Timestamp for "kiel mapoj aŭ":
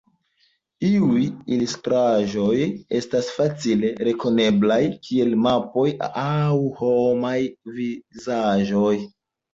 5.09-6.57